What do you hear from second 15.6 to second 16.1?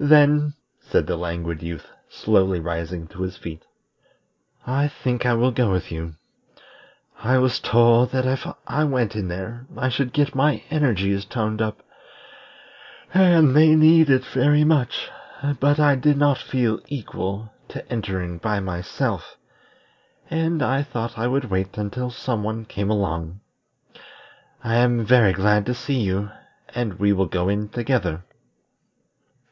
but I